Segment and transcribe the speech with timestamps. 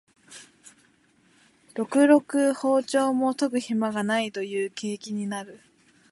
[1.75, 5.61] ろくろく庖丁も研ぐひまがないという景気になる